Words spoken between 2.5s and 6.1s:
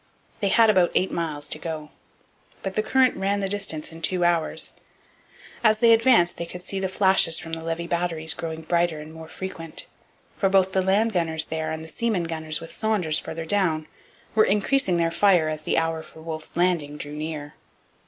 But the current ran the distance in two hours. As they